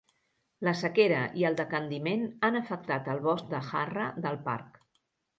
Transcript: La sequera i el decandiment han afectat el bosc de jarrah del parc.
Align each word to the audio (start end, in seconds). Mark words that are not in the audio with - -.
La 0.67 0.71
sequera 0.77 1.17
i 1.41 1.43
el 1.49 1.57
decandiment 1.59 2.23
han 2.47 2.57
afectat 2.59 3.09
el 3.15 3.21
bosc 3.27 3.51
de 3.51 3.61
jarrah 3.67 4.07
del 4.25 4.41
parc. 4.49 4.81